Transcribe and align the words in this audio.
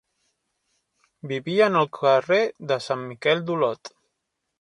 Vivien 1.31 1.77
al 1.81 1.85
carrer 1.97 2.39
de 2.71 2.79
Sant 2.87 3.05
Miquel 3.11 3.45
d'Olot. 3.51 3.93